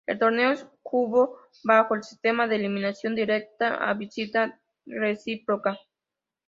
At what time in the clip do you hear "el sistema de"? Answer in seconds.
1.93-2.55